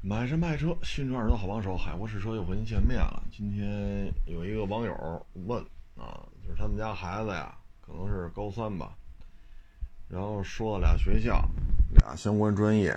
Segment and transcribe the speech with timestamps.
[0.00, 3.20] 买车卖车，新车二手好帮手，海博试车又和您见面了。
[3.32, 5.60] 今天有一个网友问
[5.96, 8.96] 啊，就是他们家孩子呀，可能是高三吧，
[10.08, 11.42] 然后说了俩学校，
[11.96, 12.96] 俩相关专业，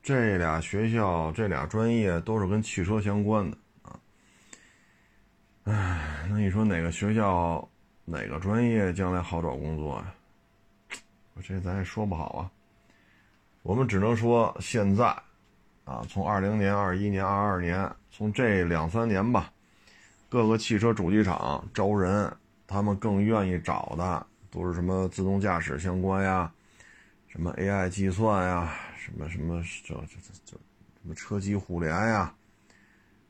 [0.00, 3.98] 这俩学校这俩专业都是跟汽车相关的啊。
[5.64, 7.68] 唉，那你说哪个学校
[8.04, 10.14] 哪个专业将来好找工作呀？
[11.34, 12.50] 我这咱也说不好啊。
[13.62, 15.20] 我们只能说现在。
[15.84, 19.52] 啊，从二零年、二一年、二二年，从这两三年吧，
[20.28, 22.32] 各个汽车主机厂招人，
[22.66, 26.52] 他们更愿意找的都是什么自动驾驶相关呀，
[27.26, 30.56] 什么 AI 计算呀，什么什么这这这这
[31.02, 32.32] 什么车机互联呀，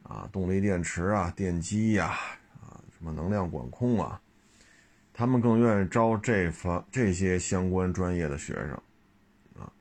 [0.03, 2.19] 啊，动力电池啊，电机呀，
[2.61, 4.21] 啊，什么能量管控啊，
[5.15, 8.73] 他们更愿意招这方这些相关专业的学生，
[9.59, 9.73] 啊，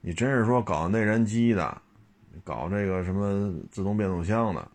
[0.00, 1.82] 你真是说搞内燃机的。
[2.44, 4.68] 搞这个什么自动变速箱的，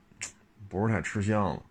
[0.70, 1.64] 不是太吃香了。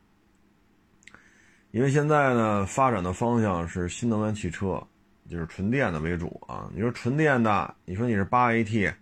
[1.71, 4.83] 因为现在呢，发展的方向是新能源汽车，
[5.29, 6.69] 就是纯电的为主啊。
[6.75, 8.93] 你说纯电的，你说你是八 AT、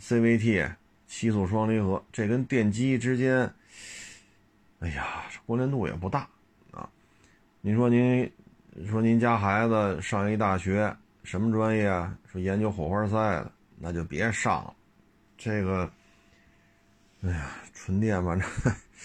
[0.00, 0.74] CVT、
[1.06, 3.48] 七速双离合，这跟电机之间，
[4.80, 6.28] 哎呀，关联度也不大
[6.72, 6.90] 啊。
[7.60, 8.28] 你说您，
[8.88, 12.12] 说您家孩子上一大学，什么专业啊？
[12.26, 14.74] 说研究火花塞的，那就别上了。
[15.44, 15.90] 这个，
[17.20, 18.48] 哎呀，纯电反正，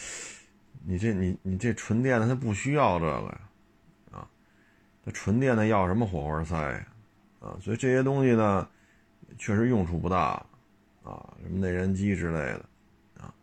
[0.87, 3.41] 你这你你这纯电的它不需要这个呀，
[4.13, 4.27] 啊，
[5.03, 6.87] 它纯电的要什么火花塞呀，
[7.41, 8.65] 啊，所以这些东西呢，
[9.37, 10.41] 确实用处不大，
[11.03, 12.65] 啊，什么内燃机之类的，
[13.19, 13.33] 啊，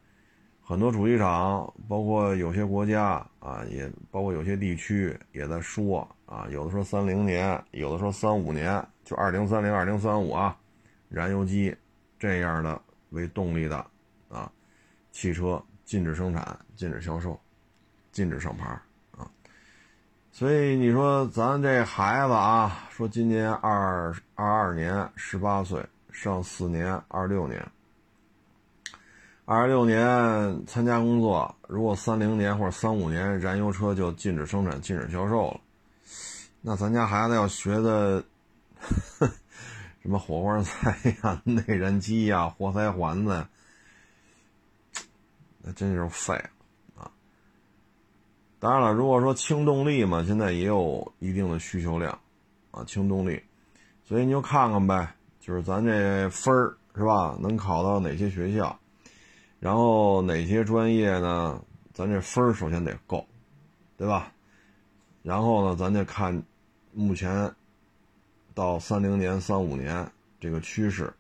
[0.62, 10.58] 很多主机厂，包括有些国家啊，也包括有些地区也在说，啊，有的说三零年，有的说三五年，就二零三零、二零三五啊，
[11.10, 11.77] 燃油机
[12.19, 12.81] 这样的。
[13.11, 13.77] 为动力的
[14.29, 14.51] 啊，
[15.12, 17.39] 汽车禁止生产、禁止销售、
[18.12, 18.69] 禁止上牌
[19.17, 19.31] 啊。
[20.33, 27.65] 所以你说咱这孩子啊，说今年二二二年十八岁，上四年二六年，
[29.45, 35.61] 二六年参加工作，如果三零年或者三五年燃油车就禁止生产、禁止销售了，
[36.61, 38.25] 那咱家孩子要学的。
[40.06, 43.44] 什么火花塞呀、 内燃机呀、活塞环子，
[45.61, 47.11] 那真是废了啊！
[48.61, 52.16] 当然了，如果说轻动力嘛，现在也有一定的需求量
[52.71, 53.43] 啊，轻动力，
[54.05, 58.78] 所以你就看看呗，就是咱这分儿是吧，能考到哪些学校，
[59.59, 61.61] 然后哪些专业呢？
[61.93, 63.27] 咱这分儿首先得够，
[63.97, 64.33] 对吧？
[65.25, 66.41] 然后呢，咱就看
[66.93, 67.53] 目前。
[68.56, 71.12] 到三零年、三五年这个趋势，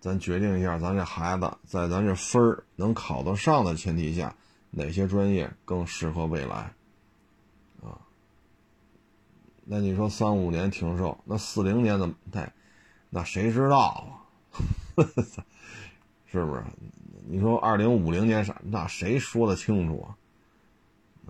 [0.00, 4.34] 咱决定一下，咱这孩子在咱这分儿能考得上的前提下，
[4.70, 6.72] 哪些专业更适合未来？
[7.82, 8.00] 啊，
[9.66, 12.48] 那你说三五年停售，那四零年怎么对？
[13.10, 14.24] 那谁知道啊？
[16.32, 16.64] 是不是？
[17.28, 18.58] 你说二零五零年啥？
[18.64, 20.16] 那谁说的清楚啊？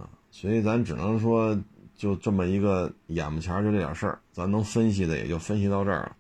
[0.02, 1.58] 啊，所以咱只能说。
[2.00, 6.16] 就这么一个眼巴前就这点事儿，咱能分析的也就分析到这儿了。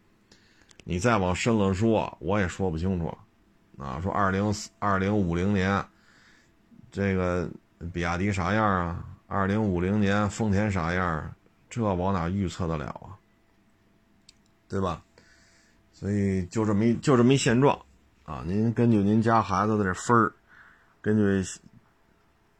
[0.84, 3.86] 你再往深了说，我也说不清楚了。
[3.86, 5.82] 啊，说二零二零五零年，
[6.92, 7.48] 这个
[7.94, 9.02] 比亚迪啥样啊？
[9.26, 11.34] 二零五零年丰田啥样？
[11.70, 13.16] 这往哪预测得了啊？
[14.68, 15.02] 对吧？
[15.94, 17.80] 所以就这么一就这么一现状
[18.24, 18.44] 啊。
[18.46, 20.30] 您根据您家孩子的这分儿，
[21.00, 21.42] 根据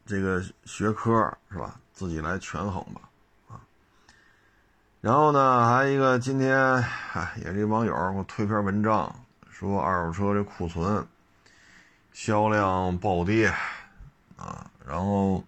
[0.07, 3.01] 这个学科是吧，自己来权衡吧。
[5.01, 9.11] 然后呢，还一个今天，哎，也是一网友给我推篇文章，
[9.49, 11.03] 说二手车这库存
[12.13, 13.51] 销量暴跌
[14.37, 15.43] 啊，然后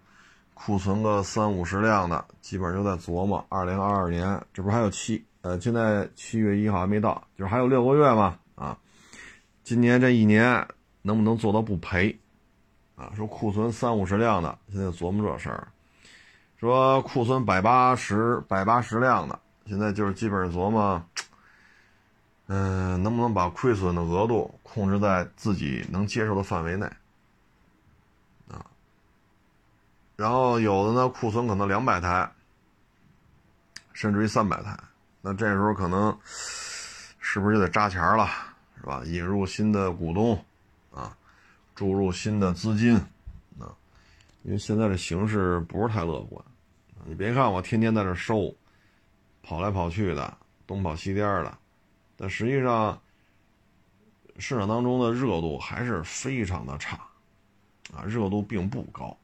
[0.54, 8.76] 库存个三五十辆的，基本就在琢磨二零二二年，这不还有七呃，现在七月一号还没到，就是还有六个月嘛啊，
[9.62, 10.66] 今年这一年
[11.02, 12.18] 能不能做到不赔
[12.96, 13.12] 啊？
[13.14, 15.68] 说库存三五十辆的，现在琢磨这事儿，
[16.58, 19.38] 说库存百八十百八十辆的。
[19.66, 21.02] 现在就是基本上琢磨，
[22.48, 26.84] 嗯，能不能把亏损的额度控制在自己能接受的范围内，
[28.48, 28.60] 啊，
[30.16, 32.30] 然后有的呢库存可能两百台，
[33.94, 34.78] 甚至于三百台，
[35.22, 38.28] 那这时候可能是不是就得扎钱了，
[38.78, 39.02] 是吧？
[39.06, 40.44] 引入新的股东，
[40.92, 41.16] 啊，
[41.74, 42.96] 注入新的资金，
[43.58, 43.72] 啊，
[44.42, 46.44] 因为现在的形势不是太乐观，
[47.06, 48.54] 你别看我天天在这收。
[49.46, 50.36] 跑来跑去的，
[50.66, 51.58] 东跑西颠的，
[52.16, 52.98] 但实际上，
[54.38, 56.96] 市场当中的热度还是非常的差，
[57.94, 59.14] 啊，热度并不高，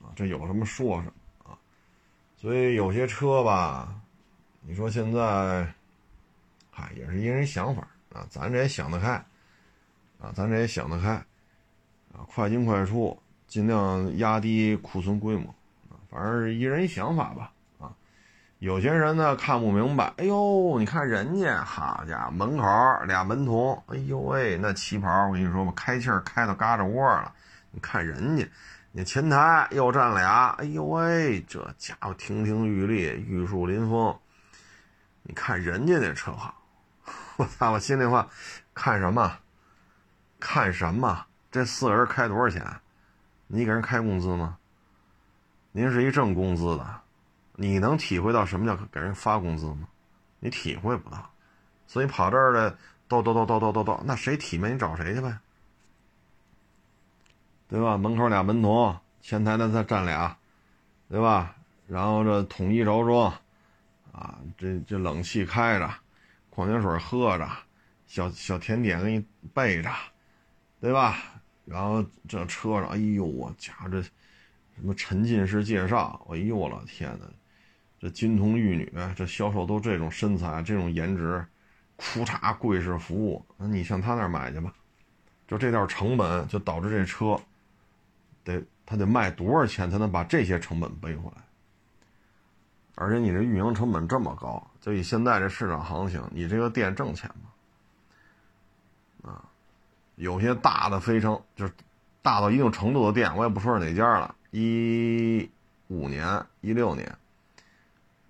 [0.00, 1.58] 啊，这有什么说什么啊，
[2.36, 4.00] 所以有些车吧，
[4.60, 5.74] 你说现在，
[6.70, 7.82] 嗨，也是因人想法
[8.12, 9.10] 啊，咱这也想得开，
[10.20, 11.10] 啊，咱这也想得开，
[12.14, 15.52] 啊，快进快出，尽量压低库存规模，
[15.90, 17.52] 啊，反正一人一想法吧。
[18.58, 22.64] 有些人呢看不明白，哎呦，你看人家，好家伙，门口
[23.04, 27.30] 俩门童，哎呦喂，那旗袍，我跟你说吧，开气儿开到嘎吱窝了。
[27.70, 28.48] 你看人家，
[28.92, 34.16] 那前台又站俩，哎呦喂，这家伙亭亭玉立，玉树临风。
[35.22, 36.54] 你看人家那车行，
[37.36, 38.26] 我操，我心里话，
[38.72, 39.38] 看什么？
[40.40, 41.26] 看什么？
[41.50, 42.64] 这四个人开多少钱？
[43.48, 44.56] 你给人开工资吗？
[45.72, 47.00] 您是一挣工资的。
[47.56, 49.88] 你能体会到什么叫给人发工资吗？
[50.38, 51.30] 你体会不到，
[51.86, 52.70] 所以跑这儿的
[53.08, 55.38] 叨叨叨叨叨叨叨，那谁体面你找谁去呗，
[57.66, 57.96] 对吧？
[57.96, 60.36] 门口俩门童，前台那再站俩，
[61.08, 61.56] 对吧？
[61.88, 63.32] 然后这统一着装，
[64.12, 65.90] 啊，这这冷气开着，
[66.50, 67.48] 矿泉水喝着，
[68.06, 69.24] 小小甜点给你
[69.54, 69.90] 备着，
[70.80, 71.16] 对吧？
[71.64, 74.12] 然后这车上，哎呦我家这什
[74.82, 77.26] 么沉浸式介绍，哎呦我老天呐！
[78.06, 81.44] 这金童玉女，这销售都这种身材、这种颜值，
[81.96, 84.72] 裤衩贵式服务，那你上他那儿买去吧。
[85.48, 87.36] 就这点成本，就导致这车
[88.44, 91.42] 得他得卖多少钱才能把这些成本背回来？
[92.94, 97.28] 而且你这运营成本这么高，就以现在这市场行情，你这个店挣钱
[99.24, 99.32] 吗？
[99.32, 99.42] 啊，
[100.14, 101.72] 有些大的非常就是
[102.22, 105.50] 大到一定程度的店，我也不说是哪家了，一
[105.88, 107.12] 五年、一六年。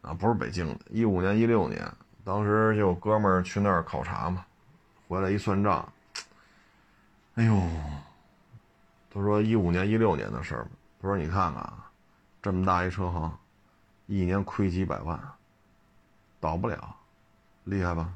[0.06, 1.84] 啊，不是北京的，一五年、一六年，
[2.22, 4.46] 当时就哥们儿去那儿考察嘛，
[5.08, 5.92] 回来一算账，
[7.34, 7.60] 哎呦，
[9.12, 10.68] 他说一五年、一六年的事儿
[11.02, 11.72] 他说你看看，
[12.40, 13.36] 这么大一车行，
[14.06, 15.20] 一年亏几百万，
[16.38, 16.94] 倒不了，
[17.64, 18.14] 厉害吧？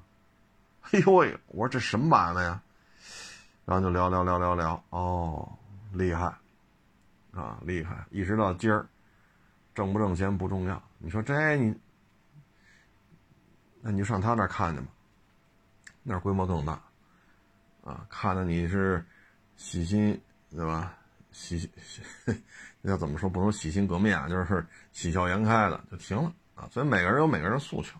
[0.92, 2.62] 哎呦喂，我说这什么买卖呀？
[3.64, 5.52] 然后就聊聊聊聊聊，哦，
[5.92, 6.32] 厉害，
[7.32, 8.86] 啊，厉害，一直到今儿。
[9.72, 11.74] 挣不挣钱不重要，你说这你，
[13.80, 14.88] 那你就上他那儿看去吧，
[16.02, 16.72] 那儿规模更大，
[17.82, 19.02] 啊，看的你是
[19.56, 20.20] 喜新
[20.50, 20.94] 对吧？
[21.32, 22.02] 喜喜，
[22.82, 24.28] 要怎么说不能喜新革面啊？
[24.28, 26.68] 就是喜笑颜开的就行了啊。
[26.70, 27.98] 所以每个人有每个人的诉求，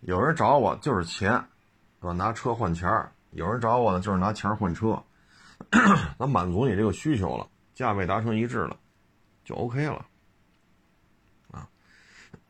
[0.00, 1.32] 有人找我就是钱，
[2.00, 2.12] 是吧？
[2.12, 5.02] 拿车换钱儿；有人找我呢就是拿钱换车，
[6.18, 8.76] 咱满足你这个需求了，价位达成一致了，
[9.42, 10.04] 就 OK 了。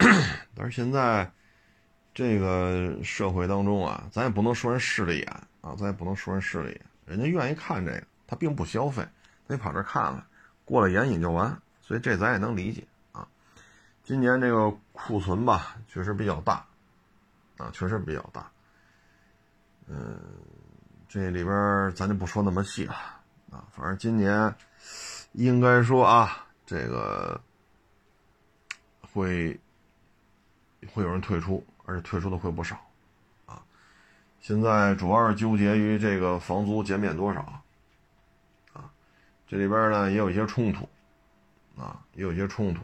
[0.56, 1.30] 但是现在
[2.14, 5.28] 这个社会当中啊，咱也不能说人势利眼
[5.60, 6.80] 啊，咱也不能说人势利眼。
[7.04, 9.06] 人家愿意看这个，他并不消费，
[9.46, 10.24] 他跑这看看，
[10.64, 11.54] 过了眼瘾就完。
[11.82, 12.82] 所以这咱也能理解
[13.12, 13.28] 啊。
[14.02, 16.64] 今年这个库存吧，确实比较大
[17.58, 18.50] 啊，确实比较大。
[19.86, 20.18] 嗯，
[21.08, 22.94] 这里边咱就不说那么细了
[23.50, 23.68] 啊。
[23.70, 24.54] 反正今年
[25.32, 27.40] 应该说啊，这个
[29.12, 29.60] 会。
[30.88, 32.76] 会有人退出，而且退出的会不少，
[33.46, 33.62] 啊，
[34.40, 37.40] 现在主要是纠结于这个房租减免多少，
[38.72, 38.90] 啊，
[39.46, 40.88] 这里边呢也有一些冲突，
[41.76, 42.80] 啊，也有一些冲突，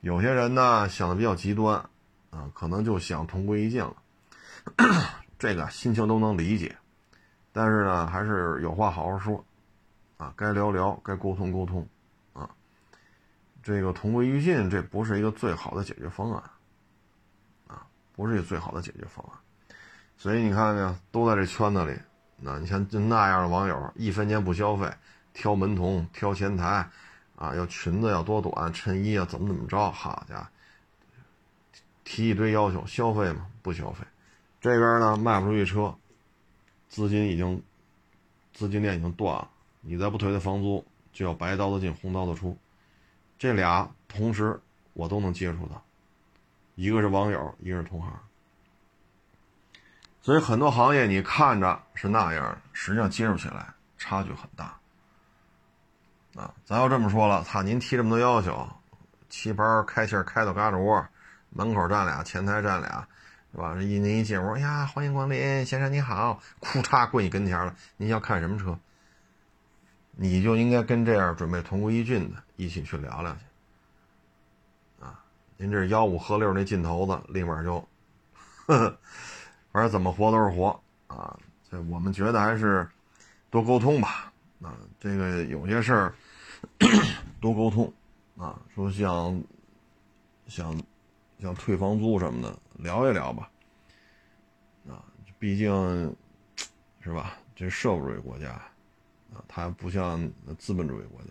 [0.00, 1.76] 有些人呢想的比较极端，
[2.30, 3.96] 啊，可能就想同归于尽了，
[5.38, 6.76] 这个心情都能理解，
[7.52, 9.44] 但是呢还是有话好好说，
[10.16, 11.86] 啊，该聊聊，该沟通沟通，
[12.32, 12.50] 啊，
[13.62, 16.42] 这个同归于尽，这不是一个最好的解决方案。
[18.14, 19.38] 不是一个最好的解决方案，
[20.16, 21.98] 所以你看没有，都在这圈子里。
[22.36, 24.92] 那你像就那样的网友，一分钱不消费，
[25.32, 26.88] 挑门童，挑前台，
[27.36, 30.46] 啊，要裙子要多短，衬衣啊怎么怎么着，好家伙，
[32.04, 33.46] 提一堆要求，消费吗？
[33.62, 34.04] 不消费。
[34.60, 35.94] 这边呢卖不出去车，
[36.88, 37.62] 资金已经，
[38.52, 39.48] 资金链已经断了，
[39.80, 42.56] 你再不退他房租，就要白刀子进红刀子出。
[43.38, 44.60] 这俩同时
[44.92, 45.82] 我都能接触到。
[46.74, 48.12] 一个是网友，一个是同行，
[50.20, 53.66] 所以很多行业你看着是那样，实际上接触起来
[53.96, 54.76] 差距很大。
[56.34, 58.68] 啊，咱要这么说了，操，您提这么多要求，
[59.28, 61.06] 旗袍开气开到嘎吱窝，
[61.50, 63.06] 门口站俩，前台站俩，
[63.52, 63.76] 是吧？
[63.80, 68.76] 一您一进屋，哎呀，欢迎光临，先生你好，裤衩跪你跟前了，您要看什么车？
[70.16, 73.40] 你就应该跟这样准备同归于尽的一起去聊聊去。
[75.64, 77.76] 您这吆五喝六那劲头子，立马就，
[78.66, 78.98] 呵呵，
[79.72, 81.34] 反正怎么活都是活啊！
[81.70, 82.86] 这我们觉得还是
[83.48, 84.30] 多沟通吧。
[84.60, 86.14] 啊，这个有些事儿
[87.40, 87.90] 多沟通
[88.36, 89.42] 啊，说像
[90.48, 90.78] 像
[91.40, 93.50] 像退房租什么的，聊一聊吧。
[94.86, 95.00] 啊，
[95.38, 96.14] 毕竟
[97.00, 98.50] 是吧，这社会主义国家
[99.32, 101.30] 啊，它不像资本主义国家，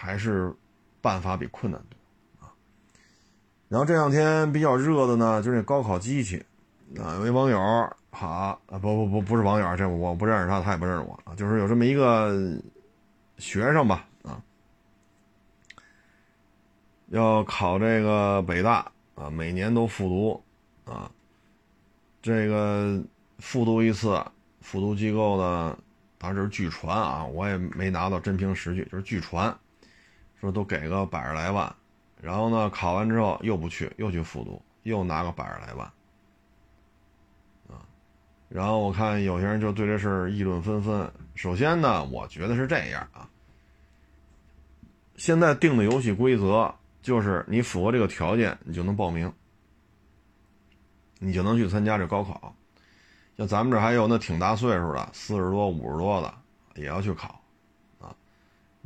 [0.00, 0.54] 还是
[1.00, 2.54] 办法比困难多啊。
[3.68, 6.44] 然后这两天比较热的呢，就是那高考机器
[6.96, 7.58] 啊，有一网友。
[8.10, 11.34] 好啊，不不不，不是网友，这我不认识他，他也不认识我啊。
[11.36, 12.32] 就是有这么一个
[13.36, 14.42] 学生吧，啊，
[17.08, 20.42] 要考这个北大啊，每年都复读
[20.90, 21.10] 啊。
[22.22, 23.00] 这个
[23.38, 24.20] 复读一次，
[24.62, 25.78] 复读机构呢，
[26.16, 29.56] 当时据传啊，我也没拿到真凭实据，就是据传
[30.40, 31.74] 说都给个百十来万，
[32.20, 35.86] 然后呢，考完之后又不去，又去复读，又拿个百十来万。
[37.68, 37.82] 啊
[38.48, 41.12] 然后我看有些人就对这事儿议论纷纷。
[41.34, 43.28] 首先呢，我觉得是这样啊，
[45.16, 49.30] 现在定的游戏规则就是你符合这个条件，你就能报名，
[51.18, 52.54] 你就能去参加这高考。
[53.36, 56.34] 像咱们这还有那挺大岁数的，四十多、五十多的
[56.74, 57.37] 也要去考，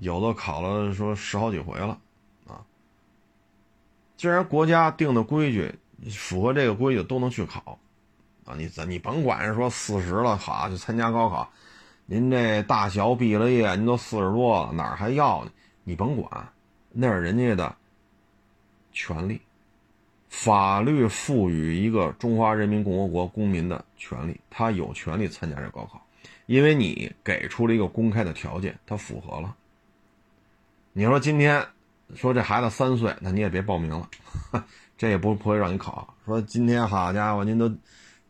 [0.02, 1.96] 有的考了说十好几回了，
[2.48, 2.58] 啊。
[4.16, 5.72] 既然国家定的规矩
[6.10, 7.78] 符合这个规矩，都能去考。
[8.44, 11.48] 啊，你咱你甭管是说四十了，好就参加高考。
[12.06, 15.52] 您这大学毕了业，您都四十多了，哪还要呢？
[15.84, 16.52] 你甭管，
[16.90, 17.72] 那是人家的
[18.92, 19.40] 权利。
[20.28, 26.04] 法律赋予一个中华人民共和国公民的权利，他有权利参加这高考，
[26.46, 29.54] 因为你给出了一个公开的条件，他符合了。
[30.92, 31.66] 你说今天
[32.14, 34.08] 说这孩子三岁，那你也别报名了，
[34.96, 36.14] 这也不不会让你考。
[36.24, 37.70] 说今天好家伙，您都。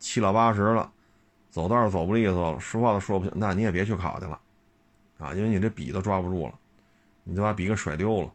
[0.04, 0.90] 七老八十了，
[1.49, 4.37] 走道走不利索了，说话都说不清，那你也别去考去了，
[5.16, 6.59] 啊，因为你这笔都抓不住了，
[7.23, 8.33] 你就把笔给甩丢了，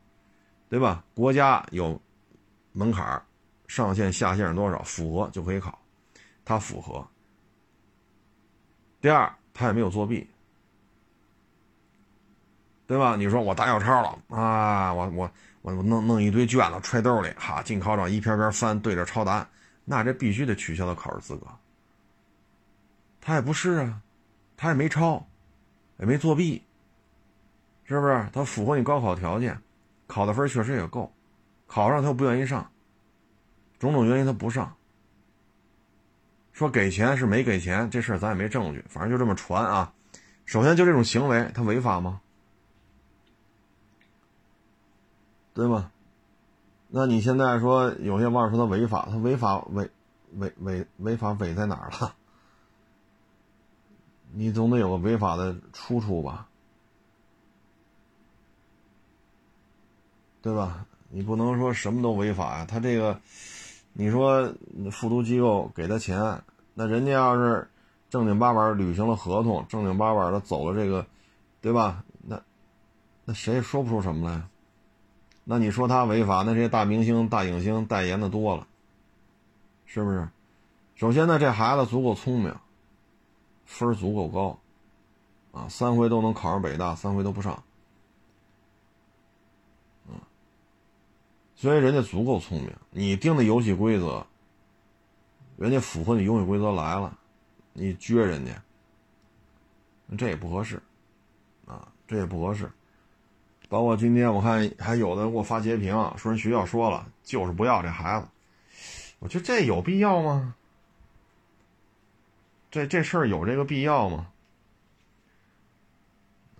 [0.69, 1.03] 对吧？
[1.13, 2.01] 国家有
[2.71, 3.21] 门槛
[3.67, 4.81] 上限下限是多少？
[4.83, 5.77] 符合就可以考，
[6.45, 7.05] 他符合。
[9.01, 10.25] 第二，他也没有作弊，
[12.87, 13.15] 对吧？
[13.17, 15.29] 你说我打小抄了啊，我我
[15.61, 19.47] 我我弄弄一堆卷子揣兜里，哈，进考场一篇篇翻，对着抄答案。
[19.83, 21.45] 那这必须得取消他考试资格。
[23.19, 24.01] 他也不是啊，
[24.55, 25.27] 他也没抄，
[25.97, 26.63] 也没作弊，
[27.83, 28.25] 是不是？
[28.31, 29.57] 他符合你高考条件，
[30.07, 31.13] 考的分确实也够，
[31.67, 32.69] 考上他又不愿意上，
[33.79, 34.73] 种种原因他不上。
[36.53, 39.93] 说给钱是没给钱，这事儿咱也没证据，反正就这么传啊。
[40.45, 42.21] 首先就这种行为，他违法吗？
[45.57, 45.91] 对吗？
[46.89, 49.89] 那你现在说有些网友说他违法，他违法违
[50.35, 52.13] 违违违法违在哪儿了？
[54.33, 56.47] 你总得有个违法的出处吧，
[60.43, 60.85] 对吧？
[61.09, 62.65] 你不能说什么都违法呀。
[62.69, 63.19] 他这个，
[63.93, 64.53] 你说
[64.91, 66.43] 复读机构给他钱，
[66.75, 67.67] 那人家要是
[68.11, 71.03] 正经八百履行了合同，正经八百的走了这个，
[71.61, 72.03] 对吧？
[72.21, 72.39] 那
[73.25, 74.47] 那谁也说不出什么来。
[75.49, 76.43] 那你说他违法？
[76.43, 78.67] 那这些大明星、大影星代言的多了，
[79.85, 80.27] 是不是？
[80.95, 82.53] 首先呢，这孩子足够聪明，
[83.65, 84.59] 分足够高，
[85.53, 87.63] 啊，三回都能考上北大，三回都不上，
[90.09, 90.15] 嗯，
[91.55, 92.73] 所以人家足够聪明。
[92.91, 94.27] 你定的游戏规则，
[95.55, 97.17] 人家符合你游戏规则来了，
[97.71, 98.51] 你撅人家，
[100.17, 100.83] 这也不合适，
[101.65, 102.69] 啊，这也不合适。
[103.69, 108.27] 包括今天我看还有的给我发截屏，说人学校说了就是不要这孩子，
[109.19, 110.55] 我觉得这有必要吗？
[112.69, 114.27] 这这事儿有这个必要吗？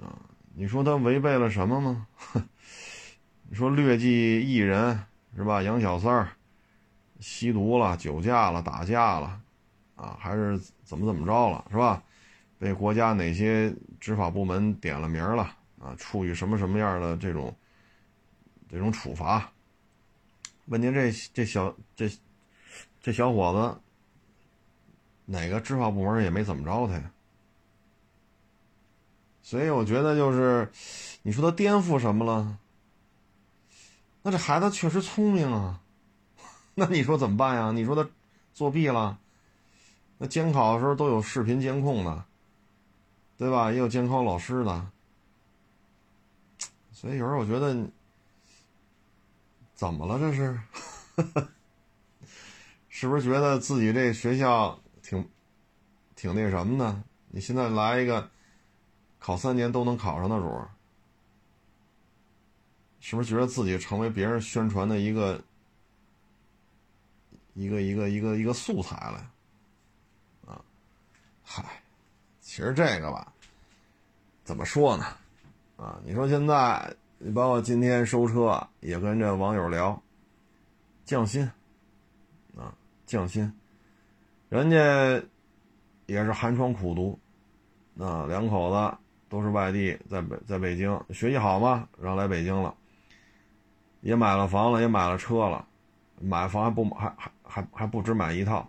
[0.02, 0.16] 啊，
[0.56, 2.08] 你说他违背了什么吗？
[3.50, 5.04] 你说劣迹艺人
[5.36, 5.62] 是吧？
[5.62, 6.30] 杨小三儿
[7.20, 9.40] 吸毒了、酒驾了、打架了，
[9.96, 12.04] 啊，还是怎么怎么着了是吧？
[12.60, 15.57] 被国家哪些执法部门点了名了？
[15.80, 17.56] 啊，处于什么什么样的这种
[18.70, 19.52] 这种处罚？
[20.66, 22.12] 问题这这小这
[23.02, 23.80] 这小伙子，
[25.26, 27.12] 哪个执法部门也没怎么着他呀？
[29.42, 30.70] 所以我觉得就是，
[31.22, 32.58] 你说他颠覆什么了？
[34.24, 35.80] 那这孩子确实聪明啊，
[36.76, 37.72] 那你说怎么办呀？
[37.72, 38.10] 你说他
[38.54, 39.20] 作弊了？
[40.18, 42.26] 那监考的时候都有视频监控的，
[43.38, 43.72] 对吧？
[43.72, 44.92] 也有监考老师的。
[47.00, 47.88] 所以有时候我觉得，
[49.76, 50.60] 怎么了这是？
[52.90, 55.30] 是不是觉得自己这学校挺
[56.16, 57.04] 挺那什么呢？
[57.28, 58.28] 你现在来一个
[59.20, 60.68] 考三年都能考上的主，
[63.00, 65.40] 是不是觉得自己成为别人宣传的一个
[67.54, 69.32] 一个一个一个一个素材了？
[70.48, 70.60] 啊，
[71.44, 71.64] 嗨，
[72.42, 73.32] 其实这个吧，
[74.44, 75.16] 怎么说呢？
[75.78, 80.02] 啊，你说现在，你包括今天收车也跟这网友聊，
[81.06, 81.44] 降薪，
[82.58, 82.74] 啊，
[83.06, 83.54] 降薪，
[84.50, 84.78] 人家
[86.08, 87.20] 也是寒窗苦读，
[88.04, 88.98] 啊，两口子
[89.30, 92.74] 都是外地，在北在北京学习好嘛，然后来北京了，
[94.02, 95.68] 也买了房了，也买了车了，
[96.20, 98.68] 买房还不还还还还不止买一套，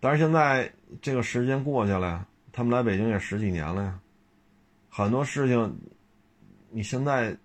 [0.00, 3.98] 但是现在这个时间过去了，他们来北京也十几年了呀。
[4.96, 5.78] 很多事情，
[6.70, 7.36] 你现在，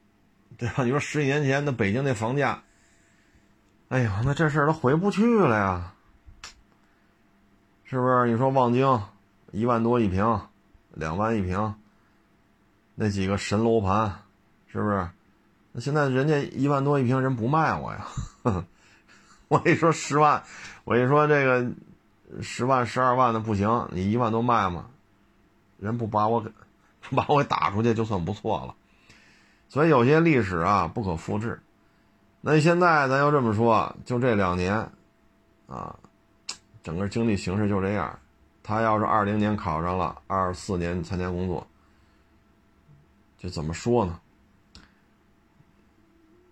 [0.58, 0.86] 对吧？
[0.86, 2.63] 你说十几年前那北京那房价，
[3.89, 5.93] 哎呦，那这事儿都回不去了呀，
[7.84, 8.31] 是不是？
[8.31, 9.03] 你说望京
[9.51, 10.39] 一万多一平，
[10.93, 11.75] 两万一平，
[12.96, 14.22] 那几个神楼盘，
[14.67, 15.10] 是不是？
[15.74, 18.08] 那现在人家一万多一平，人不卖我呀？
[19.50, 20.41] 我一说十万，
[20.86, 21.70] 我一说这个
[22.41, 24.86] 十万、十二万的不行，你一万多卖吗？
[25.79, 26.50] 人不把我给。
[27.15, 28.75] 把我给打出去就算不错了，
[29.68, 31.62] 所以有些历史啊不可复制。
[32.39, 34.89] 那现在咱要这么说，就这两年，
[35.68, 35.96] 啊，
[36.82, 38.18] 整个经济形势就这样。
[38.63, 41.68] 他要是二零年考上了，二四年参加工作，
[43.38, 44.20] 这怎么说呢？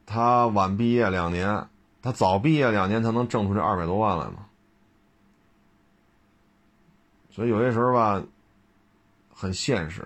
[0.05, 1.67] 他晚毕业两年，
[2.01, 4.45] 他早毕业两年，他能挣出这二百多万来吗？
[7.31, 8.21] 所以有些时候吧，
[9.33, 10.03] 很现实。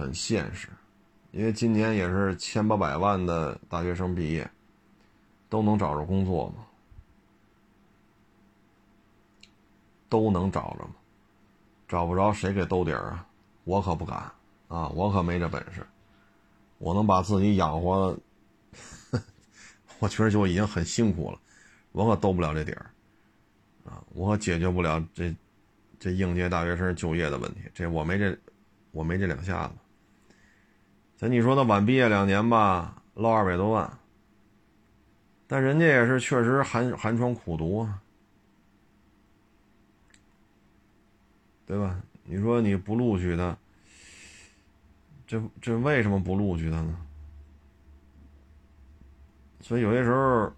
[0.00, 0.68] 很现实，
[1.30, 4.50] 因为今年也是千八百万的大学生毕业，
[5.50, 6.64] 都能找着工作吗？
[10.08, 10.94] 都能找着吗？
[11.86, 13.26] 找不着谁给兜底儿啊？
[13.64, 14.18] 我可不敢
[14.68, 14.88] 啊！
[14.88, 15.86] 我可没这本事，
[16.78, 18.16] 我能把自己养活，
[20.00, 21.38] 我确实就已经很辛苦了，
[21.92, 22.90] 我可兜不了这底儿
[23.84, 24.02] 啊！
[24.14, 25.34] 我可解决不了这
[25.98, 28.36] 这应届大学生就业的问题，这我没这
[28.92, 29.74] 我没这两下子。
[31.20, 33.98] 咱你说他晚毕业两年吧，捞二百多万，
[35.46, 38.00] 但人家也是确实寒寒窗苦读啊，
[41.66, 42.00] 对吧？
[42.24, 43.54] 你说你不录取他，
[45.26, 46.96] 这这为什么不录取他呢？
[49.60, 50.50] 所以有些时候，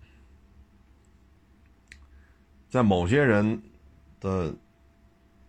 [2.71, 3.61] 在某些人
[4.21, 4.55] 的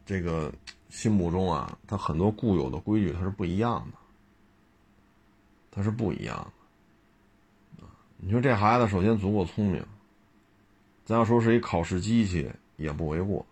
[0.08, 0.52] 这个
[0.90, 3.98] 心目中啊，他很多固有的规矩他是不一样的。
[5.76, 6.36] 他是不一样
[7.78, 7.84] 的，
[8.18, 9.84] 你说这孩子首先足够聪明，
[11.04, 13.44] 咱要说是一考试机器也不为过，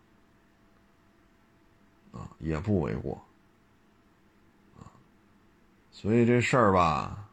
[2.11, 3.19] 啊，也不为过，
[4.77, 4.85] 啊，
[5.91, 7.27] 所以这事儿吧，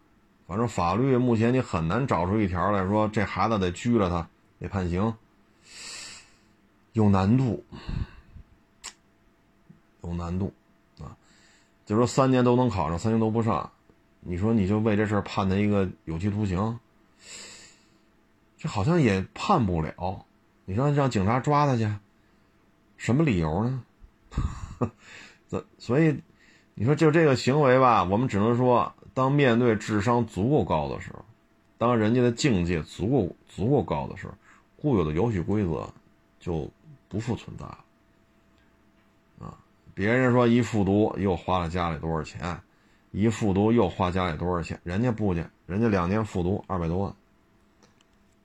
[0.47, 4.27] 反正法律目前你很难找出一条来说这孩子得拘了他，
[4.59, 5.15] 得判刑，
[6.95, 7.63] 有难度，
[10.03, 10.51] 有难度，
[10.99, 11.15] 啊，
[11.85, 13.71] 就说三年都能考上，三年都不上。
[14.21, 16.79] 你说你就为这事判他一个有期徒刑，
[18.59, 20.25] 这好像也判不了。
[20.65, 21.91] 你说让警察抓他去，
[22.97, 23.83] 什么理由呢？
[25.49, 26.21] 所所以，
[26.75, 31.25] 你说就这个行为吧，我们只能说，当面对智商足够高的时候，
[31.79, 34.35] 当人家的境界足够足够高的时候，
[34.77, 35.91] 固有的游戏规则
[36.39, 36.71] 就
[37.09, 37.79] 不复存在了。
[39.41, 39.57] 啊，
[39.95, 42.61] 别人说一复读又花了家里多少钱？
[43.11, 44.79] 一复读又花家里多少钱？
[44.85, 47.15] 人家不去，人家两年复读二百多万，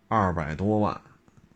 [0.08, 0.94] 二百多万，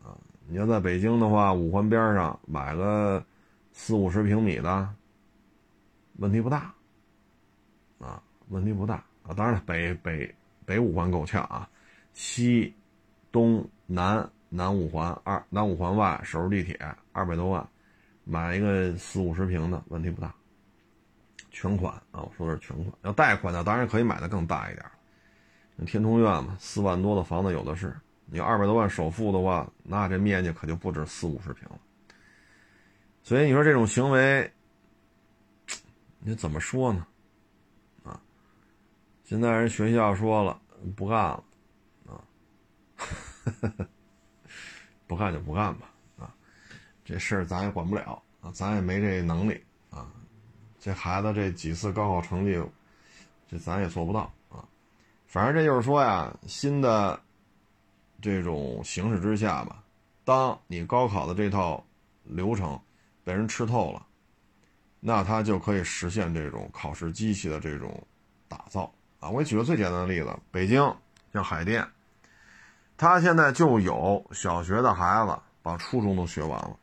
[0.02, 0.12] 啊！
[0.46, 3.24] 你要在北京的话，五环边上买个
[3.72, 4.88] 四五十平米的，
[6.18, 6.74] 问题不大，
[7.98, 9.32] 啊，问题不大啊！
[9.34, 10.34] 当然了，北北
[10.66, 11.68] 北五环够呛啊，
[12.12, 12.74] 西、
[13.32, 16.78] 东南南五环二南五环外首都地铁
[17.12, 17.66] 二百多万，
[18.24, 20.34] 买一个四五十平的，问题不大。
[21.58, 22.22] 全款啊！
[22.22, 24.86] 我说的是全款，要贷款呢，当然可以买的更大一点。
[25.86, 27.92] 天通苑嘛，四万多的房子有的是。
[28.26, 31.80] 你二百多万首付的话，那这面积可就不止四五十平了。
[33.24, 34.48] 所以你说这种行为，
[36.20, 37.04] 你怎么说呢？
[38.04, 38.20] 啊，
[39.24, 40.60] 现在人学校说了
[40.94, 41.44] 不干了，
[42.06, 42.22] 啊，
[45.08, 45.90] 不干就不干吧，
[46.20, 46.32] 啊，
[47.04, 50.06] 这事儿咱也管不了啊，咱也没这能力啊。
[50.80, 52.62] 这孩子这几次高考成绩，
[53.50, 54.64] 这咱也做不到啊。
[55.26, 57.18] 反正这就是说呀，新的
[58.20, 59.82] 这种形势之下吧，
[60.24, 61.84] 当你高考的这套
[62.24, 62.80] 流程
[63.24, 64.06] 被人吃透了，
[65.00, 68.02] 那它就可以实现这种考试机器的这种
[68.48, 69.28] 打造啊！
[69.28, 70.94] 我举个最简单的例子，北京
[71.32, 71.86] 像海淀，
[72.96, 76.76] 他现在就有小学的孩子把初中都学完了。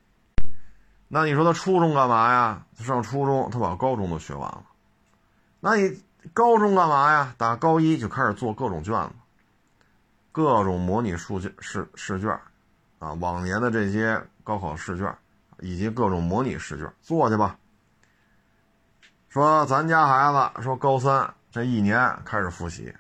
[1.08, 2.66] 那你说他初中干嘛呀？
[2.78, 4.64] 他上初中，他把高中都学完了。
[5.60, 6.02] 那你
[6.34, 7.36] 高中干嘛呀？
[7.38, 9.14] 打高一就开始做各种卷子，
[10.32, 12.32] 各种模拟数据试试卷，
[13.00, 15.16] 啊，往年的这些高考试卷，
[15.60, 17.58] 以及各种模拟试卷做去吧。
[19.30, 22.94] 说咱家孩子说高三这一年开始复习，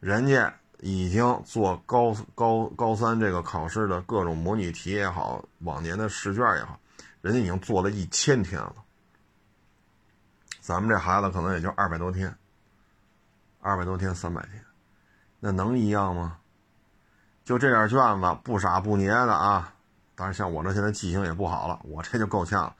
[0.00, 6.78] 人家已经做高高高三这个考试的各种模拟题也好，往年的试卷也好。
[7.24, 8.74] 人家已经做了一千天了，
[10.60, 12.36] 咱们这孩子可能也就二百多天，
[13.62, 14.62] 二百多天三百天，
[15.40, 16.36] 那能一样吗？
[17.42, 19.72] 就这点卷子，不傻不捏的啊！
[20.14, 22.70] 当然，像我这现在记性也不好了，我这就够呛。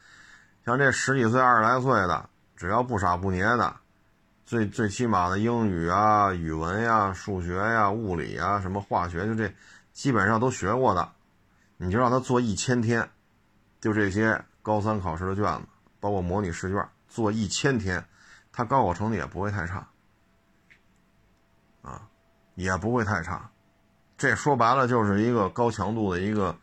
[0.66, 3.74] 像这十几岁、二十来岁的，只要不傻不捏的，
[4.44, 9.50] 最最起码的英语啊、语文呀、数学呀、物理呀、什么化学，就这
[9.94, 11.10] 基本上都学过的，
[11.78, 13.08] 你就让他做一千天。
[13.84, 15.68] 就这些高三考试的卷子，
[16.00, 18.02] 包括模拟试卷，做一千天，
[18.50, 19.86] 他高考成绩也不会太差，
[21.82, 22.08] 啊，
[22.54, 23.50] 也不会太差。
[24.16, 26.56] 这说白了就是一个高强度的一个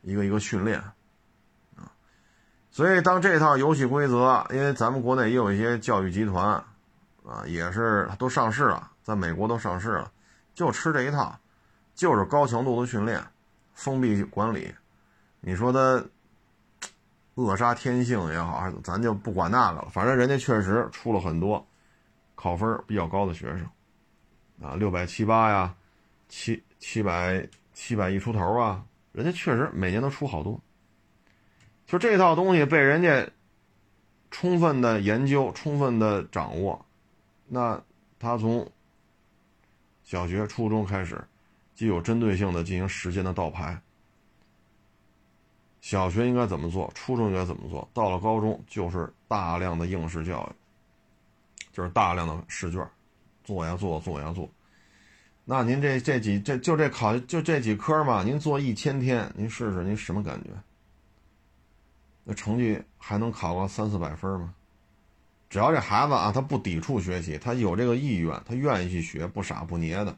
[0.00, 0.80] 一个一个训练，
[1.76, 1.86] 啊，
[2.72, 6.44] 所以当这套游戏规则，因为咱们国内也有一些教育集团，
[7.24, 10.10] 啊，也是都上市了，在美国都上市了，
[10.54, 11.38] 就吃这一套，
[11.94, 13.24] 就是高强度的训练，
[13.74, 14.74] 封闭管理，
[15.40, 16.04] 你说他。
[17.34, 19.88] 扼杀天性也好，咱就不管那个了。
[19.90, 21.66] 反正人家确实出了很多
[22.34, 23.66] 考分比较高的学生，
[24.60, 25.74] 啊，六百七八呀，
[26.28, 30.60] 七七百七百一出头啊，人家确实每年都出好多。
[31.86, 33.28] 就这套东西被人家
[34.30, 36.84] 充分的研究、充分的掌握，
[37.48, 37.80] 那
[38.18, 38.70] 他从
[40.02, 41.22] 小学、初中开始，
[41.74, 43.80] 就有针对性的进行时间的倒排。
[45.82, 46.90] 小学应该怎么做？
[46.94, 47.86] 初中应该怎么做？
[47.92, 50.54] 到了高中就是大量的应试教育，
[51.72, 52.88] 就是大量的试卷，
[53.42, 54.48] 做呀做，做呀做。
[55.44, 58.22] 那您这这几这就这考就这几科嘛？
[58.22, 60.50] 您做一千天，您试试您什么感觉？
[62.22, 64.54] 那成绩还能考个三四百分吗？
[65.50, 70.16] 只要这孩子啊，他不抵触学习，他有这个意愿，他愿意去学，不傻不捏的，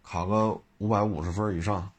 [0.00, 1.90] 考个五百五十分以上。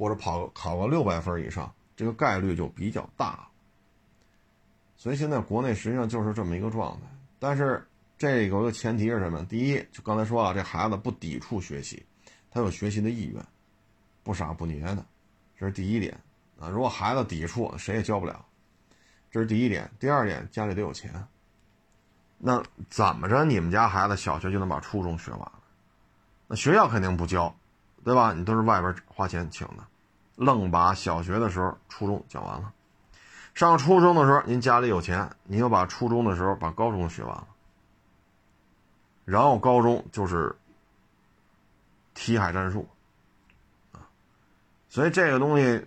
[0.00, 3.46] 或者跑考个六百分以上，这个概率就比较大。
[4.96, 7.06] 所以现在国内实际上就是这么一个状态。
[7.38, 7.86] 但是
[8.16, 9.44] 这个前提是什么？
[9.44, 12.02] 第一，就刚才说了，这孩子不抵触学习，
[12.50, 13.44] 他有学习的意愿，
[14.22, 15.04] 不傻不捏的，
[15.58, 16.18] 这是第一点
[16.58, 16.70] 啊。
[16.70, 18.42] 如果孩子抵触，谁也教不了。
[19.30, 19.90] 这是第一点。
[20.00, 21.12] 第二点，家里得有钱。
[22.38, 25.60] 那怎么着，你们家孩子小学就能把初中学完了？
[26.46, 27.54] 那学校肯定不教，
[28.02, 28.32] 对吧？
[28.32, 29.84] 你都是外边花钱请的。
[30.36, 32.72] 愣把小学的时候、初中讲完了，
[33.54, 37.46] 上初中的时候，您家里有钱，您又把初中的时候把高中学完了，
[39.24, 40.56] 然后高中就是
[42.14, 42.88] 题海战术
[43.92, 44.08] 啊，
[44.88, 45.86] 所以这个东西，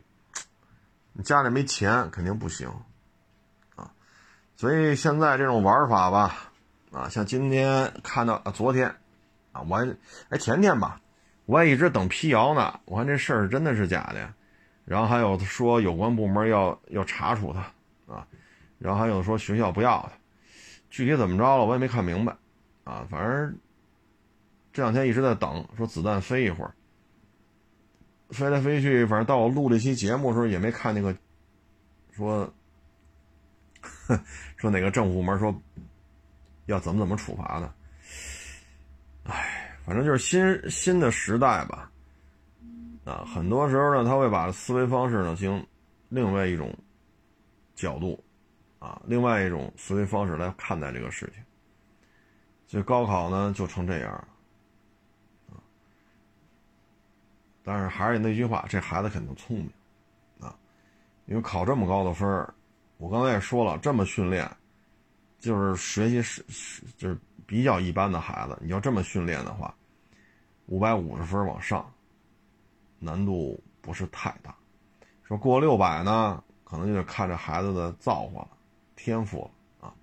[1.13, 2.69] 你家里没钱肯定不行
[3.75, 3.91] 啊，
[4.56, 6.51] 所以现在这种玩法吧，
[6.91, 8.88] 啊，像今天看到啊，昨天
[9.51, 9.95] 啊，我还
[10.29, 10.99] 哎前天吧，
[11.45, 14.34] 我还一直等辟谣呢，我看这事儿真的是假的。
[14.86, 18.27] 然后还有说有关部门要要查处他啊，
[18.79, 20.12] 然后还有说学校不要他，
[20.89, 22.36] 具体怎么着了我也没看明白，
[22.84, 23.58] 啊，反正
[24.73, 26.75] 这两天一直在等，说子弹飞一会儿，
[28.32, 31.15] 飞来飞去，反正到我录这期节目的时候也没看那个
[32.12, 32.53] 说
[34.58, 35.56] 说哪个政府部门说
[36.65, 37.73] 要怎么怎么处罚的，
[39.23, 41.89] 哎，反正就是新新的时代吧。
[43.06, 45.67] 啊，很多时候呢，他会把思维方式呢，进行
[46.08, 46.74] 另外一种
[47.76, 48.17] 角度，
[48.80, 51.43] 啊，另外一种思维方式来看待这个事情。
[52.65, 54.28] 所以高考呢，就成这样了，
[57.62, 59.69] 但是还是那句话，这孩子肯定聪明，
[60.39, 60.56] 啊，
[61.26, 62.48] 因为考这么高的分
[62.98, 64.50] 我刚才也说了，这么训练，
[65.39, 67.17] 就是学习是是就是
[67.54, 69.72] 比较一般的孩子，你要这么训练的话，
[70.66, 71.88] 五百五十分往上，
[72.98, 74.56] 难度不是太大。
[75.22, 78.58] 说过六百呢，可能就得看这孩子的造化了，
[78.96, 79.44] 天赋
[79.80, 79.94] 了啊。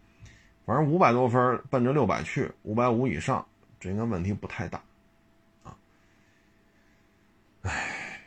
[0.65, 3.45] 反正五百多分奔着六百去，五百五以上，
[3.81, 4.81] 这应该问题不太大
[5.65, 5.77] 啊。
[7.63, 8.23] 唉，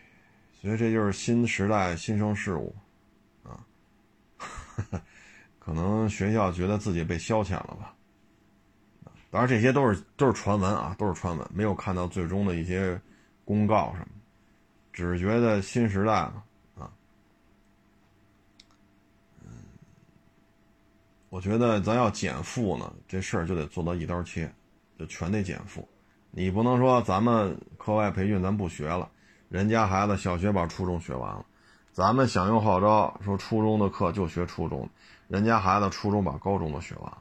[0.60, 2.76] 所以这就是新时代新生事物
[3.42, 3.64] 啊，
[5.60, 7.96] 可能学校觉得自己被消遣了吧。
[9.34, 13.02] 当然这些都是都是传闻啊，都是传闻，没有看到最终的一些
[13.43, 14.08] 公告什么，
[14.93, 16.43] 只是觉得新时代嘛
[16.78, 16.91] 啊。
[19.41, 19.50] 嗯，
[21.30, 24.54] 我觉得咱要减负呢，这事儿就得做到一刀切，
[25.00, 25.89] 就全得减负。
[26.30, 29.10] 你不能说咱们课外培训咱不学了，
[29.50, 31.43] 人家孩子小学把初中学完了，
[31.91, 34.88] 咱们响应号召说初中的课就学初中，
[35.28, 37.17] 人家孩子初中把高中都学完了。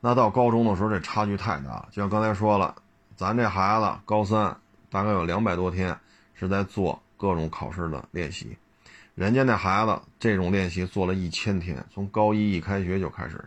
[0.00, 1.88] 那到高中的时候，这差距太大了。
[1.90, 2.74] 就像刚才说了，
[3.16, 4.56] 咱这孩子高三
[4.90, 5.98] 大概有两百多天
[6.34, 8.56] 是在做各种考试的练习，
[9.16, 13.44] 人家那孩子这种练习做了一千天，从高一一开学就开始。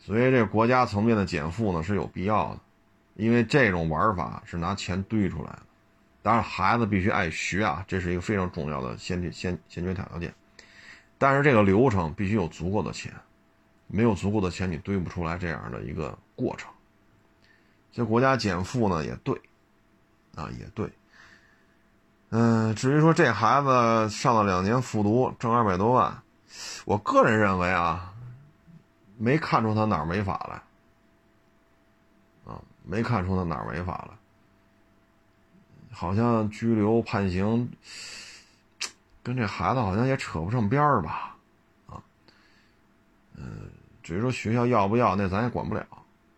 [0.00, 2.60] 所以这国家层面的减负呢是有必要的，
[3.16, 5.62] 因为这种玩法是拿钱堆出来的。
[6.22, 10.34] 当然，孩子必须爱学啊，这是一个非常重要的先先先决条件。
[11.18, 13.12] 但是这个流程必须有足够的钱。
[13.90, 16.70] 没有足够的钱，你堆不出来这样的一个过程。
[17.92, 19.34] 这国家减负呢也对，
[20.36, 20.90] 啊也对。
[22.28, 26.22] 嗯，至于说这孩子上了两年复读挣二百多万，
[26.84, 28.14] 我个人认为啊，
[29.18, 34.14] 没看出他哪儿违法来，啊没看出他哪儿违法来，
[35.90, 37.68] 好像拘留判刑，
[39.24, 41.36] 跟这孩子好像也扯不上边儿吧，
[41.88, 42.00] 啊，
[43.34, 43.68] 嗯。
[44.10, 45.86] 至于说学校要不要，那咱也管不了，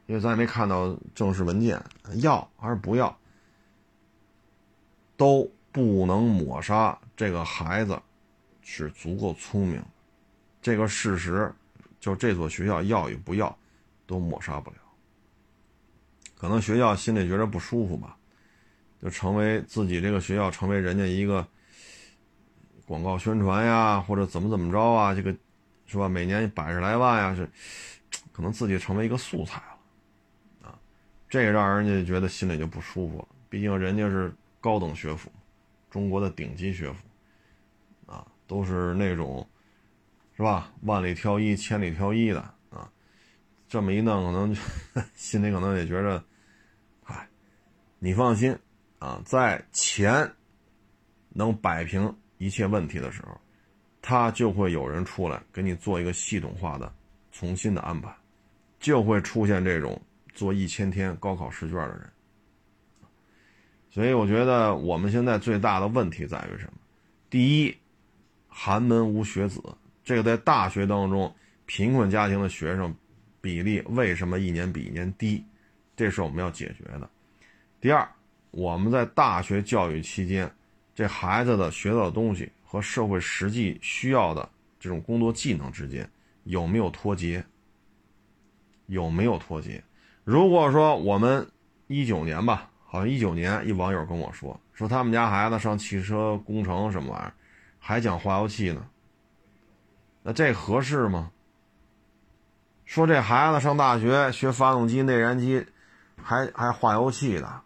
[0.05, 1.83] 因为咱也没看到正式文件，
[2.17, 3.19] 要还是不要，
[5.17, 7.99] 都不能抹杀这个孩子
[8.61, 9.83] 是足够聪明，
[10.61, 11.51] 这个事实，
[11.99, 13.57] 就这所学校要与不要，
[14.07, 14.77] 都抹杀不了。
[16.37, 18.19] 可能学校心里觉得不舒服吧，
[19.03, 21.49] 就成为自己这个学校成为人家一个
[22.85, 25.35] 广告宣传呀，或者怎么怎么着啊，这个。
[25.87, 26.09] 是吧？
[26.09, 27.49] 每年百十来万呀，是
[28.33, 30.79] 可能自己成为一个素材了啊，
[31.29, 33.29] 这个让人家觉得心里就不舒服了。
[33.49, 35.31] 毕竟人家是高等学府，
[35.91, 37.05] 中国的顶级学府
[38.07, 39.47] 啊，都是那种
[40.37, 40.73] 是吧？
[40.83, 42.41] 万里挑一、千里挑一的
[42.71, 42.91] 啊。
[43.69, 44.57] 这么一弄，可能
[45.15, 46.25] 心里可能也觉得，
[47.03, 47.29] 嗨，
[47.99, 48.57] 你放心
[48.99, 50.33] 啊，在钱
[51.29, 53.39] 能摆平一切问题的时候。
[54.03, 56.93] 他就会有人出来给你做一个系统化的、
[57.31, 58.13] 重新的安排，
[58.81, 59.99] 就会出现这种
[60.35, 62.13] 做一千天高考试卷的人。
[63.91, 66.73] 所以我觉得我们现在最大的问题在于什么？
[67.31, 67.77] 第一，
[68.49, 69.63] 寒门无学子，
[70.03, 71.33] 这个在大学当中
[71.65, 72.93] 贫困家庭的学生
[73.41, 75.45] 比例为什么一年比一年低？
[75.95, 77.09] 这是我们要解决的。
[77.81, 78.09] 第二，
[78.51, 80.51] 我们在大学教育期间，
[80.95, 82.51] 这孩子的学到的东西。
[82.73, 84.49] 和社会实际需要的
[84.81, 86.09] 这种工作技能之间
[86.45, 87.45] 有没有脱节？
[88.87, 89.85] 有没有脱节？
[90.25, 91.47] 如果说我们
[91.87, 97.35] 一九年吧，好像一九年一网友跟我说，说他们家孩子上汽车工程什么玩意儿，
[97.79, 98.87] 还讲化油器呢，
[100.23, 101.31] 那这合适吗？
[102.87, 105.67] 说这孩子上大学学发动机、内燃机，
[106.17, 107.61] 还还化油器的。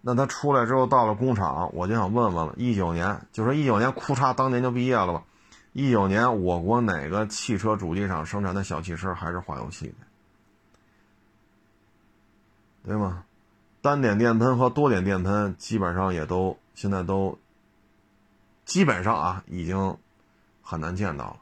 [0.00, 5.24] 那他出来之后到了工厂，我就想问问了，一九年就说一九年，库嚓当年就毕业了吧？
[5.72, 9.94] 一九年我国哪个汽车主机厂生产的小汽车还是化油器的？
[12.84, 13.24] 对吗？
[13.82, 17.36] 单点电喷和多点电喷基本上也都现在都
[18.64, 19.96] 基本上啊已经
[20.62, 21.36] 很难见到了，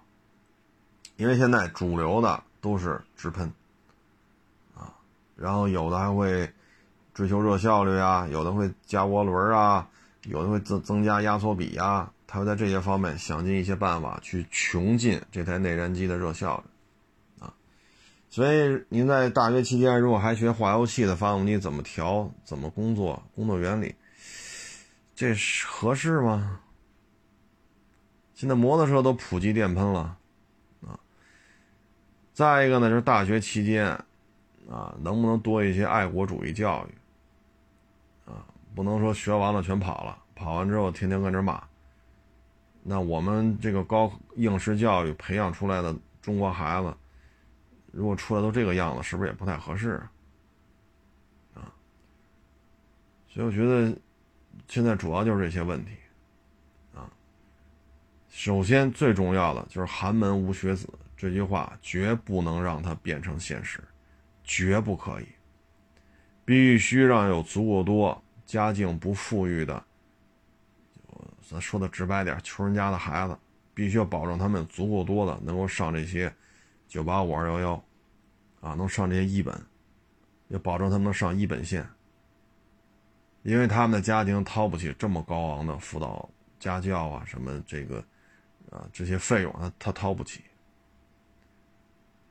[1.16, 3.53] 因为现在主流的都是直喷
[4.75, 4.97] 啊，
[5.37, 6.51] 然后有的还会。
[7.16, 9.88] 追求热效率啊，有的会加涡轮啊，
[10.24, 17.55] 有的会增增加压缩比呀，他会在这些方面想尽一些办法去穷尽这台内燃机的热效率，啊，
[18.29, 23.94] 所以您在大学期间如果还学化油器的发动机怎么调、怎么工作、工作原理，
[25.14, 26.61] 这是合适吗？
[28.35, 30.18] 现在摩托车都普及电喷了，
[30.87, 31.00] 啊，
[32.35, 33.87] 再一个呢，就是大学期间，
[34.70, 36.94] 啊，能不能多一些爱国主义教育？
[38.77, 41.62] 不能说学完了全跑了，跑完之后天天跟这骂。
[42.83, 46.95] 那我们这个高应试教育培养出来的中国孩子，
[47.91, 50.01] 如果出来都这个样子，是不是也不太合适？
[51.55, 51.73] 啊，
[53.29, 53.97] 所以我觉得
[54.69, 55.93] 现在主要就是这些问题。
[56.95, 57.11] 啊，
[58.29, 60.87] 首先最重要的就是“寒门无学子”
[61.17, 63.83] 这句话绝不能让它变成现实，
[64.45, 65.27] 绝不可以，
[66.45, 68.23] 必须让有足够多。
[68.46, 69.85] 家境不富裕的
[71.48, 73.37] 咱说的直白点，穷人家的孩子
[73.74, 76.32] 必须要保证他们足够多的能够上这些
[76.88, 77.85] 九八五二幺幺，
[78.61, 79.54] 啊，能上这些一本，
[80.48, 81.87] 要保证他们能上一本线，
[83.42, 86.28] 因为他们的家庭掏不起这么高昂的辅导
[86.59, 88.04] 家教啊，什么这个
[88.70, 90.42] 啊这些费用，他他掏不起，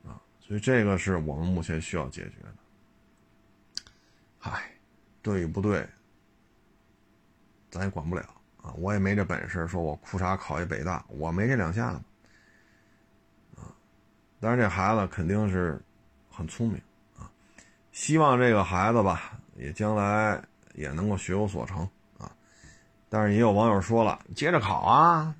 [0.06, 2.56] 啊，所以这个是我们目前需要解决的。
[4.40, 4.72] 唉，
[5.22, 5.88] 对与不对，
[7.76, 8.24] 咱也管不了
[8.62, 8.72] 啊！
[8.78, 12.00] 我也没这本事，说我裤衩考一北大，我没这两下子
[13.58, 13.68] 啊。
[14.40, 15.78] 但是这孩子肯定是
[16.32, 16.82] 很聪明
[17.20, 17.28] 啊，
[17.92, 20.42] 希望这个孩子吧，也将来
[20.74, 21.82] 也能够学有所成
[22.18, 22.32] 啊。
[23.10, 25.36] 但是也有网友说了，接着考啊，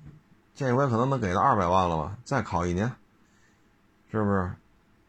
[0.54, 2.18] 这回可能能给他二百万了吧？
[2.22, 2.92] 再考一年，
[4.12, 4.52] 是不是？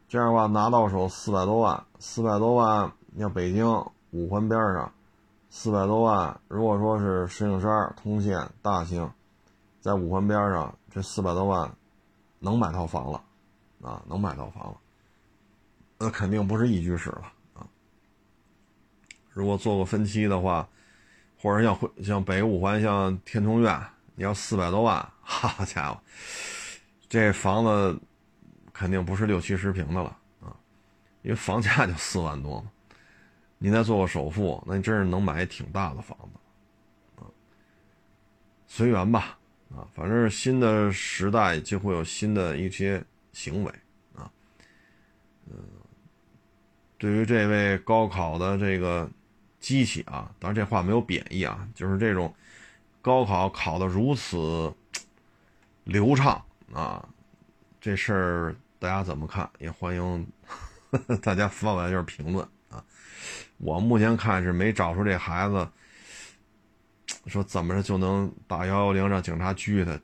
[0.08, 2.90] 这样的话拿到手四百多万，四百多万。
[3.16, 3.66] 要北京
[4.12, 4.94] 五环边上，
[5.60, 6.40] 四百多万。
[6.48, 9.12] 如果说是石景山、通县、大兴，
[9.82, 11.76] 在五环边上，这四百多万
[12.38, 13.24] 能买套房了，
[13.82, 14.78] 啊，能买套房了。
[15.98, 17.66] 那肯定不是一居室了啊。
[19.32, 20.70] 如果做个分期的话，
[21.42, 23.82] 或者像像北五环、像天通苑，
[24.14, 26.00] 你要四百多万，好家伙，
[27.10, 28.00] 这房子
[28.72, 30.54] 肯定不是六七十平的了啊，
[31.24, 32.72] 因为房价就四万多嘛。
[33.60, 37.26] 你再做个首付，那你真是能买挺大的房子，啊，
[38.68, 39.38] 随缘吧，
[39.72, 43.72] 啊，反正新的时代就会有新的一些行为，
[44.16, 44.32] 啊，
[45.50, 45.58] 嗯，
[47.00, 49.10] 对于这位高考的这个
[49.60, 52.32] 机器啊，当然这话没有贬义啊，就是这种
[53.02, 54.72] 高考考的如此
[55.84, 56.40] 流畅
[56.72, 57.08] 啊，
[57.82, 59.50] 这事儿大家怎么看？
[59.58, 60.28] 也欢迎
[61.24, 62.48] 大家发来就是评论。
[63.58, 65.68] 我目前看是没找出这孩子，
[67.26, 70.00] 说怎么着就能打幺幺零让警察拘他。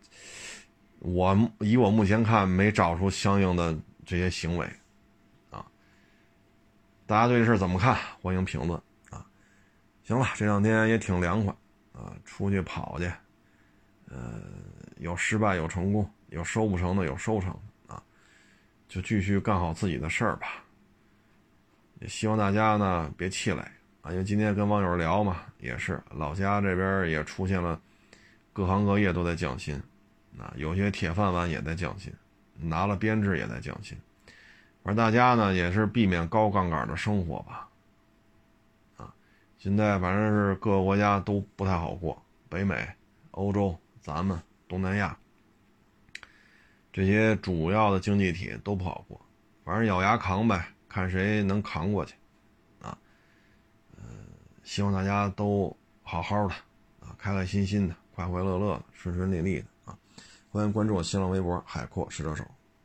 [1.00, 4.66] 我以我目前看没找出相应的这些行为，
[5.52, 5.66] 啊，
[7.06, 7.98] 大家对这事怎么看？
[8.22, 9.26] 欢迎评论啊！
[10.04, 11.54] 行了，这两天也挺凉快
[11.92, 13.12] 啊，出去跑去，
[14.10, 14.42] 呃，
[14.98, 17.52] 有失败有成功，有收不成的有收成
[17.88, 18.02] 啊，
[18.88, 20.63] 就继续干好自己的事儿吧。
[22.04, 23.62] 也希望大家呢别气馁
[24.02, 27.80] 啊，因为今天跟网友聊嘛，也是老家这边也出现了
[28.52, 29.82] 各行各业都在降薪，
[30.38, 32.12] 啊，有些铁饭碗也在降薪，
[32.58, 33.98] 拿了编制也在降薪，
[34.84, 37.70] 反正大家呢也是避免高杠杆的生活吧，
[38.98, 39.14] 啊，
[39.58, 42.86] 现在反正是各个国家都不太好过，北美、
[43.32, 44.38] 欧洲、咱们
[44.68, 45.18] 东南亚
[46.92, 49.18] 这些主要的经济体都不好过，
[49.64, 50.68] 反正咬牙扛呗。
[50.94, 52.14] 看谁能扛过去，
[52.80, 52.96] 啊，
[53.98, 54.04] 嗯，
[54.64, 56.54] 希望大家都好好的，
[57.00, 59.98] 啊，开开心心的，快快乐乐的，顺顺利利的，啊，
[60.52, 62.46] 欢迎关注我新浪微博海阔试车手。